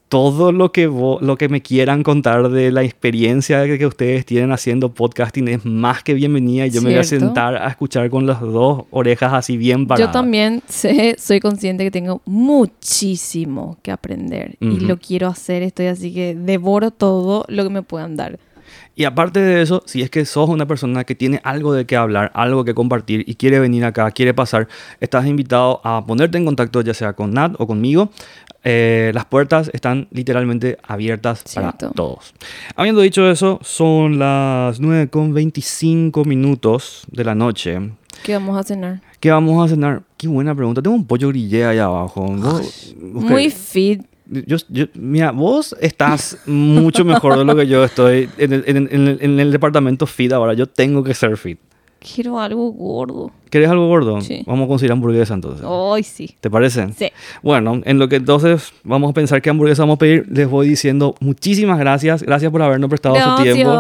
[0.09, 4.95] Todo lo que, lo que me quieran contar de la experiencia que, ustedes tienen haciendo
[4.95, 6.65] podcasting es más que bienvenida.
[6.65, 7.27] Y yo me voy a Cierto.
[7.27, 10.09] sentar a escuchar con las dos orejas así bien paradas.
[10.09, 14.87] Yo también sé, soy consciente que tengo muchísimo que aprender y Ujú.
[14.87, 15.63] lo quiero hacer.
[15.63, 18.39] Estoy así que devoro todo lo que me puedan dar.
[18.99, 21.97] Y aparte de eso, si es que sos una persona que tiene algo de qué
[21.97, 24.69] hablar, algo que compartir y quiere venir acá, quiere pasar,
[25.01, 28.11] estás invitado a ponerte en contacto ya sea con Nat o conmigo.
[28.65, 31.79] Eh, las puertas están literalmente abiertas Cierto.
[31.79, 32.35] para todos.
[32.75, 37.79] Habiendo dicho eso, son las 9 con 25 minutos de la noche.
[38.25, 39.03] ¿Qué vamos a cenar?
[39.21, 40.05] ¿Qué vamos a cenar?
[40.17, 40.81] Qué buena pregunta.
[40.81, 42.27] Tengo un pollo grillé allá abajo.
[42.99, 44.07] Muy fit.
[44.29, 48.77] Yo, yo- mira, vos estás mucho mejor de lo que yo estoy en el, en
[48.77, 50.55] el- en el- en el departamento fit ahora.
[50.55, 51.59] Yo tengo que ser fit.
[52.15, 53.33] Quiero algo gordo.
[53.51, 54.21] ¿Querés algo gordo?
[54.21, 54.43] Sí.
[54.47, 55.67] Vamos a conseguir hamburguesa entonces.
[55.69, 56.37] Ay, sí.
[56.41, 56.93] ¿Te parece?
[56.97, 57.11] Sí.
[57.43, 60.69] Bueno, en lo que entonces vamos a pensar qué hamburguesa vamos a pedir, les voy
[60.69, 62.23] diciendo muchísimas gracias.
[62.23, 63.73] Gracias por habernos prestado su tiempo.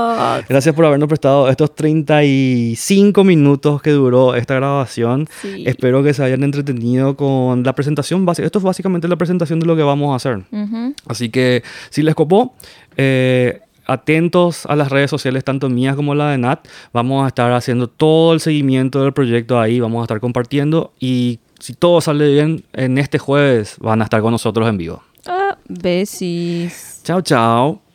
[0.48, 5.28] Gracias por habernos prestado estos 35 minutos que duró esta grabación.
[5.42, 5.64] Sí.
[5.66, 8.46] Espero que se hayan entretenido con la presentación básica.
[8.46, 10.44] Esto es básicamente la presentación de lo que vamos a hacer.
[10.50, 10.94] Ujú.
[11.06, 12.54] Así que si les copó,
[12.96, 16.66] eh, atentos a las redes sociales, tanto mías como la de Nat.
[16.92, 21.40] Vamos a estar haciendo todo el seguimiento del proyecto ahí, vamos a estar compartiendo y
[21.58, 25.02] si todo sale bien, en este jueves van a estar con nosotros en vivo.
[25.26, 27.00] Ah, besis.
[27.04, 27.85] Chao, chao.